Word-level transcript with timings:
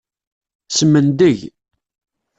Smendeg. 0.77 1.39